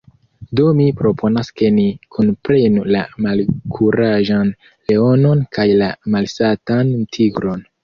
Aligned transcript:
Do 0.59 0.63
mi 0.77 0.85
proponas 1.01 1.51
ke 1.61 1.69
ni 1.75 1.83
kunprenu 2.17 2.87
la 2.97 3.03
Malkuraĝan 3.27 4.51
Leonon 4.65 5.47
kaj 5.59 5.69
la 5.85 5.93
Malsatan 6.17 6.95
Tigron. 7.15 7.67